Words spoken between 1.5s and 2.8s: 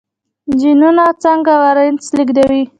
وراثت لیږدوي؟